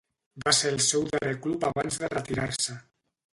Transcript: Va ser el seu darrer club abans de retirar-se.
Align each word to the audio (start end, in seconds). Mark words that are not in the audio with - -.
Va 0.45 0.53
ser 0.59 0.71
el 0.75 0.79
seu 0.85 1.05
darrer 1.11 1.35
club 1.43 1.67
abans 1.69 2.01
de 2.05 2.11
retirar-se. 2.15 2.79